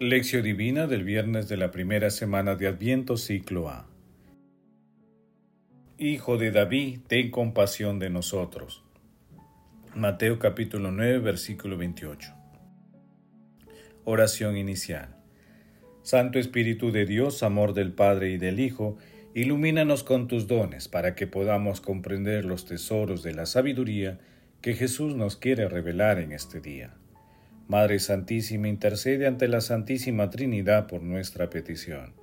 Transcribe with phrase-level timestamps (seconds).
[0.00, 3.88] Lección Divina del viernes de la primera semana de Adviento, ciclo A.
[5.98, 8.84] Hijo de David, ten compasión de nosotros.
[9.96, 12.32] Mateo capítulo 9, versículo 28.
[14.04, 15.16] Oración inicial.
[16.02, 18.98] Santo Espíritu de Dios, amor del Padre y del Hijo,
[19.34, 24.20] ilumínanos con tus dones para que podamos comprender los tesoros de la sabiduría
[24.60, 26.94] que Jesús nos quiere revelar en este día.
[27.68, 32.14] Madre Santísima, intercede ante la Santísima Trinidad por nuestra petición.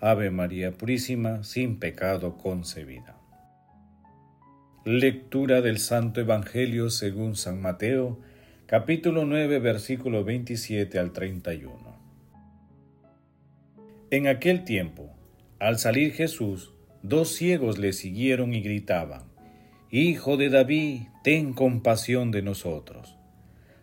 [0.00, 3.18] Ave María Purísima, sin pecado concebida.
[4.86, 8.18] Lectura del Santo Evangelio según San Mateo,
[8.64, 11.70] capítulo 9, versículo 27 al 31.
[14.10, 15.10] En aquel tiempo,
[15.58, 19.24] al salir Jesús, dos ciegos le siguieron y gritaban,
[19.90, 23.17] Hijo de David, ten compasión de nosotros.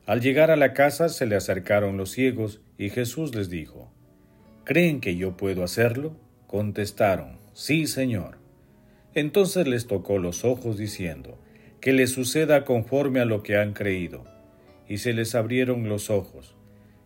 [0.06, 3.92] Al llegar a la casa se le acercaron los ciegos y Jesús les dijo,
[4.64, 6.16] ¿Creen que yo puedo hacerlo?
[6.45, 8.38] Contestaron, Sí, Señor.
[9.16, 11.39] Entonces les tocó los ojos diciendo,
[11.81, 14.25] Que les suceda conforme a lo que han creído.
[14.88, 16.56] Y se les abrieron los ojos.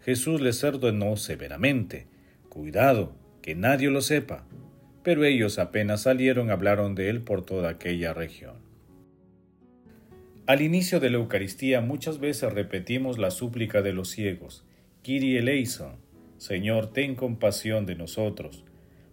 [0.02, 2.08] Jesús les ordenó severamente,
[2.50, 4.44] Cuidado, que nadie lo sepa.
[5.04, 8.69] Pero ellos apenas salieron hablaron de él por toda aquella región.
[10.50, 14.66] Al inicio de la Eucaristía muchas veces repetimos la súplica de los ciegos,
[15.04, 15.98] Kyrie eleison,
[16.38, 18.66] Señor, ten compasión de nosotros,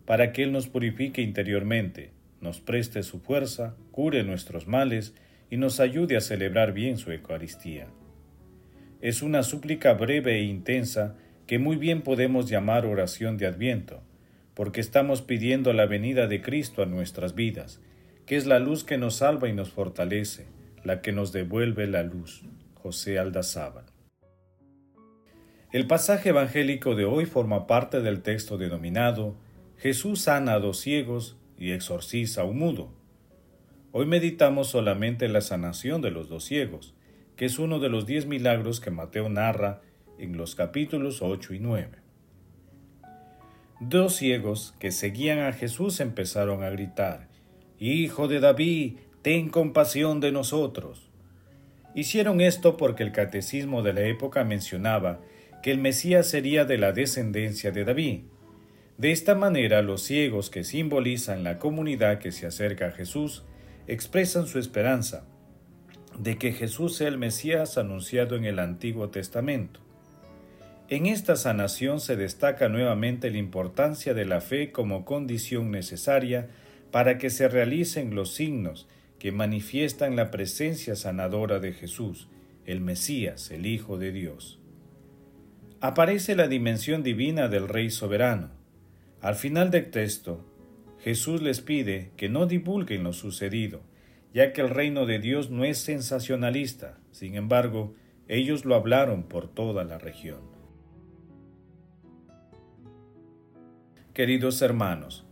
[0.07, 5.15] para que Él nos purifique interiormente, nos preste su fuerza, cure nuestros males
[5.51, 7.89] y nos ayude a celebrar bien su Eucaristía.
[9.03, 14.03] Es una súplica breve e intensa que muy bien podemos llamar oración de Adviento,
[14.55, 17.83] porque estamos pidiendo la venida de Cristo a nuestras vidas,
[18.25, 20.56] que es la luz que nos salva y nos fortalece
[20.87, 22.45] la que nos devuelve la luz.
[22.75, 23.87] José Aldazábal.
[25.73, 29.35] El pasaje evangélico de hoy forma parte del texto denominado
[29.79, 32.95] Jesús sana a dos ciegos y exorciza a un mudo.
[33.91, 36.95] Hoy meditamos solamente la sanación de los dos ciegos,
[37.35, 39.83] que es uno de los diez milagros que Mateo narra
[40.21, 41.89] en los capítulos 8 y 9.
[43.81, 47.27] Dos ciegos que seguían a Jesús empezaron a gritar,
[47.79, 51.11] Hijo de David, ten compasión de nosotros.
[51.97, 55.21] Hicieron esto porque el catecismo de la época mencionaba
[55.65, 58.21] que el Mesías sería de la descendencia de David.
[58.99, 63.43] De esta manera los ciegos que simbolizan la comunidad que se acerca a Jesús
[63.89, 65.27] expresan su esperanza
[66.17, 69.81] de que Jesús sea el Mesías anunciado en el Antiguo Testamento.
[70.89, 76.47] En esta sanación se destaca nuevamente la importancia de la fe como condición necesaria
[76.93, 78.87] para que se realicen los signos
[79.19, 82.29] que manifiestan la presencia sanadora de Jesús,
[82.65, 84.59] el Mesías, el Hijo de Dios.
[85.81, 88.51] Aparece la dimensión divina del Rey soberano.
[89.21, 90.45] Al final del texto,
[91.01, 93.83] Jesús les pide que no divulguen lo sucedido,
[94.33, 97.95] ya que el reino de Dios no es sensacionalista, sin embargo,
[98.29, 100.41] ellos lo hablaron por toda la región.
[104.13, 105.26] Queridos hermanos,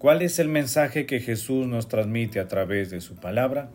[0.00, 3.68] ¿Cuál es el mensaje que Jesús nos transmite a través de su palabra?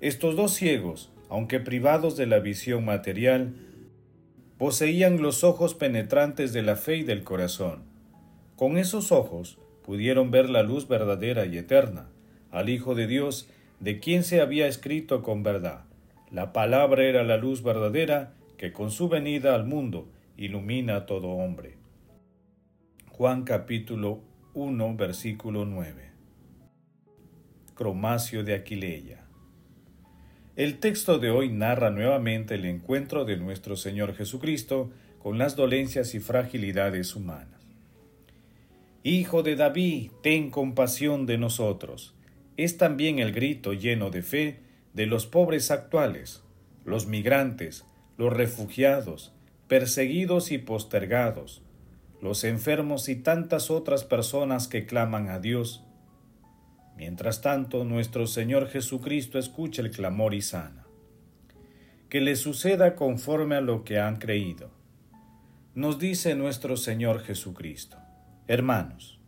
[0.00, 3.56] Estos dos ciegos, aunque privados de la visión material,
[4.56, 7.82] poseían los ojos penetrantes de la fe y del corazón.
[8.54, 12.06] Con esos ojos pudieron ver la luz verdadera y eterna,
[12.52, 13.50] al Hijo de Dios,
[13.80, 15.86] de quien se había escrito con verdad.
[16.30, 21.30] La palabra era la luz verdadera que con su venida al mundo ilumina a todo
[21.30, 21.74] hombre.
[23.10, 24.20] Juan capítulo
[24.58, 26.12] 1, versículo 9.
[27.74, 29.26] Cromacio de Aquileia.
[30.56, 36.14] El texto de hoy narra nuevamente el encuentro de nuestro Señor Jesucristo con las dolencias
[36.14, 37.60] y fragilidades humanas.
[39.02, 42.14] Hijo de David, ten compasión de nosotros.
[42.56, 44.60] Es también el grito lleno de fe
[44.94, 46.42] de los pobres actuales,
[46.86, 47.84] los migrantes,
[48.16, 49.34] los refugiados,
[49.68, 51.60] perseguidos y postergados,
[52.26, 55.84] los enfermos y tantas otras personas que claman a Dios.
[56.96, 60.88] Mientras tanto, nuestro Señor Jesucristo escucha el clamor y sana.
[62.08, 64.72] Que le suceda conforme a lo que han creído.
[65.76, 67.96] Nos dice nuestro Señor Jesucristo.
[68.48, 69.20] Hermanos,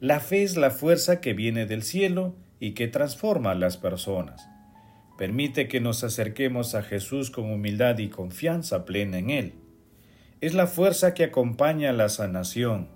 [0.00, 4.48] la fe es la fuerza que viene del cielo y que transforma a las personas.
[5.18, 9.54] Permite que nos acerquemos a Jesús con humildad y confianza plena en Él
[10.40, 12.88] es la fuerza que acompaña a la sanación,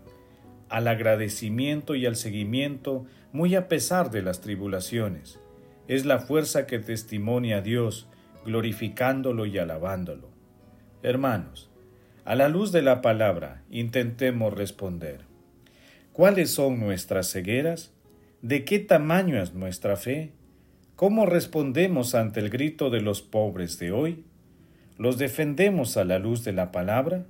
[0.70, 5.38] al agradecimiento y al seguimiento muy a pesar de las tribulaciones.
[5.86, 8.08] Es la fuerza que testimonia a Dios,
[8.46, 10.28] glorificándolo y alabándolo.
[11.02, 11.70] Hermanos,
[12.26, 15.20] A la luz de la palabra, intentemos responder.
[16.14, 17.92] ¿Cuáles son nuestras cegueras?
[18.40, 20.32] ¿De qué tamaño es nuestra fe?
[20.96, 24.24] ¿Cómo respondemos ante el grito de los pobres de hoy?
[24.96, 27.26] ¿Los defendemos a la luz de la palabra?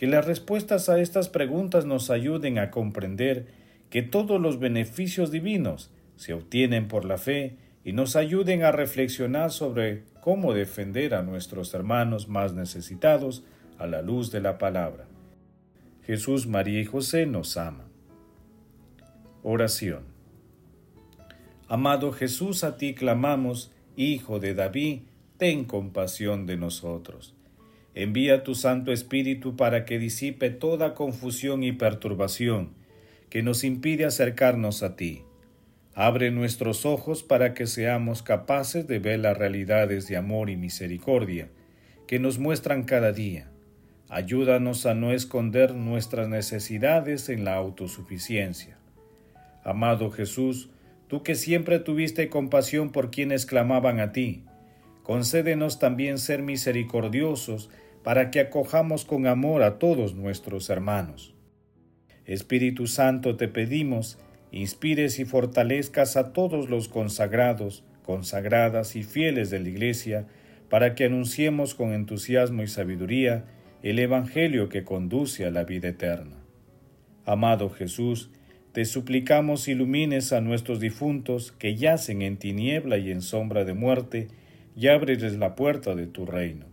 [0.00, 3.48] Que las respuestas a estas preguntas nos ayuden a comprender
[3.90, 9.50] que todos los beneficios divinos se obtienen por la fe y nos ayuden a reflexionar
[9.50, 13.44] sobre cómo defender a nuestros hermanos más necesitados
[13.78, 15.04] a la luz de la palabra.
[16.06, 17.88] Jesús, María y José nos aman.
[19.42, 20.04] Oración.
[21.68, 25.00] Amado Jesús, a ti clamamos, Hijo de David,
[25.36, 27.34] ten compasión de nosotros.
[27.94, 32.70] Envía tu Santo Espíritu para que disipe toda confusión y perturbación
[33.30, 35.22] que nos impide acercarnos a ti.
[35.94, 41.48] Abre nuestros ojos para que seamos capaces de ver las realidades de amor y misericordia
[42.06, 43.50] que nos muestran cada día.
[44.08, 48.76] Ayúdanos a no esconder nuestras necesidades en la autosuficiencia.
[49.62, 50.70] Amado Jesús,
[51.06, 54.42] tú que siempre tuviste compasión por quienes clamaban a ti,
[55.10, 57.68] concédenos también ser misericordiosos
[58.04, 61.34] para que acojamos con amor a todos nuestros hermanos.
[62.26, 64.20] Espíritu Santo, te pedimos,
[64.52, 70.28] inspires y fortalezcas a todos los consagrados, consagradas y fieles de la Iglesia,
[70.68, 73.46] para que anunciemos con entusiasmo y sabiduría
[73.82, 76.36] el Evangelio que conduce a la vida eterna.
[77.24, 78.30] Amado Jesús,
[78.70, 84.28] te suplicamos ilumines a nuestros difuntos que yacen en tiniebla y en sombra de muerte,
[84.76, 86.66] y ábreles la puerta de tu reino.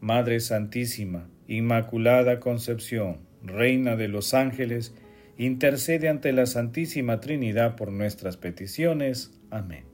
[0.00, 4.94] Madre Santísima, Inmaculada Concepción, Reina de los ángeles,
[5.38, 9.38] intercede ante la Santísima Trinidad por nuestras peticiones.
[9.50, 9.84] Amén.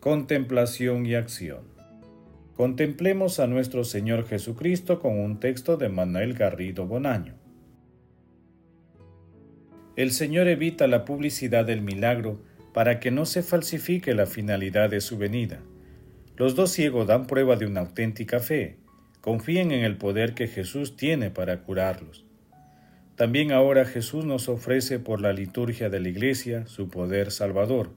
[0.00, 1.62] Contemplación y acción.
[2.54, 7.34] Contemplemos a nuestro Señor Jesucristo con un texto de Manuel Garrido Bonaño.
[9.94, 12.40] El Señor evita la publicidad del milagro
[12.72, 15.60] para que no se falsifique la finalidad de su venida.
[16.36, 18.76] Los dos ciegos dan prueba de una auténtica fe,
[19.20, 22.24] confíen en el poder que Jesús tiene para curarlos.
[23.16, 27.90] También ahora Jesús nos ofrece por la liturgia de la Iglesia su poder salvador,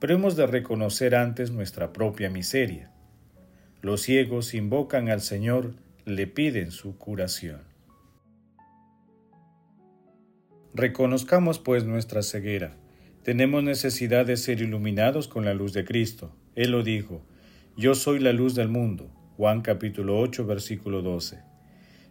[0.00, 2.90] pero hemos de reconocer antes nuestra propia miseria.
[3.80, 7.62] Los ciegos invocan al Señor, le piden su curación.
[10.74, 12.76] Reconozcamos pues nuestra ceguera
[13.24, 16.36] tenemos necesidad de ser iluminados con la luz de Cristo.
[16.54, 17.24] Él lo dijo,
[17.74, 19.10] Yo soy la luz del mundo.
[19.38, 21.38] Juan capítulo 8 versículo 12.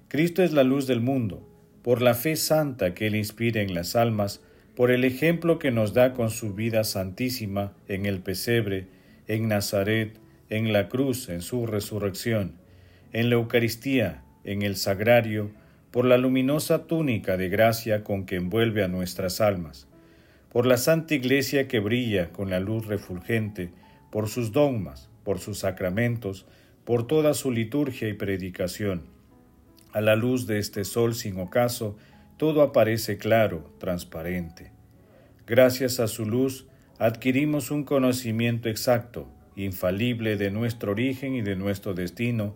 [0.08, 1.48] Cristo es la luz del mundo,
[1.84, 4.42] por la fe santa que Él inspira en las almas,
[4.76, 8.88] por el ejemplo que nos da con su vida santísima en el pesebre,
[9.28, 10.20] en Nazaret,
[10.50, 12.56] en la cruz, en su resurrección,
[13.12, 15.52] en la Eucaristía, en el sagrario,
[15.92, 19.88] por la luminosa túnica de gracia con que envuelve a nuestras almas
[20.54, 23.72] por la Santa Iglesia que brilla con la luz refulgente,
[24.12, 26.46] por sus dogmas, por sus sacramentos,
[26.86, 29.02] por toda su liturgia y predicación.
[29.94, 31.98] A la luz de este sol sin ocaso,
[32.38, 34.72] todo aparece claro, transparente.
[35.48, 36.68] Gracias a su luz,
[37.00, 42.56] adquirimos un conocimiento exacto, infalible de nuestro origen y de nuestro destino,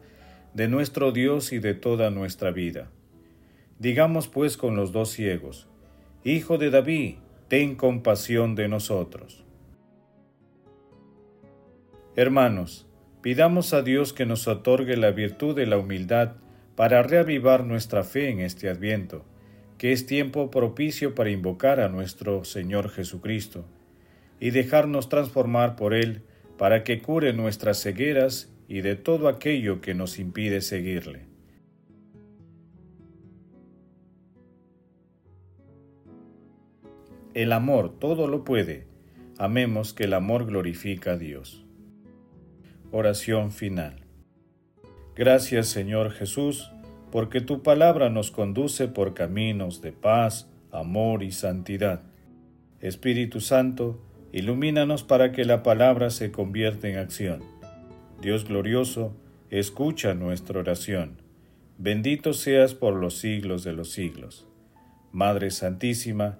[0.53, 2.91] de nuestro Dios y de toda nuestra vida.
[3.79, 5.67] Digamos pues con los dos ciegos,
[6.23, 7.15] Hijo de David,
[7.47, 9.45] ten compasión de nosotros.
[12.15, 12.87] Hermanos,
[13.21, 16.37] pidamos a Dios que nos otorgue la virtud de la humildad
[16.75, 19.23] para reavivar nuestra fe en este adviento,
[19.77, 23.65] que es tiempo propicio para invocar a nuestro Señor Jesucristo,
[24.39, 26.23] y dejarnos transformar por Él
[26.57, 31.26] para que cure nuestras cegueras y de todo aquello que nos impide seguirle.
[37.37, 38.87] El amor todo lo puede.
[39.37, 41.63] Amemos que el amor glorifica a Dios.
[42.89, 44.07] Oración final.
[45.15, 46.71] Gracias Señor Jesús,
[47.11, 52.01] porque tu palabra nos conduce por caminos de paz, amor y santidad.
[52.81, 54.01] Espíritu Santo,
[54.31, 57.43] ilumínanos para que la palabra se convierta en acción.
[58.19, 59.15] Dios glorioso,
[59.51, 61.21] escucha nuestra oración.
[61.77, 64.47] Bendito seas por los siglos de los siglos.
[65.11, 66.39] Madre Santísima,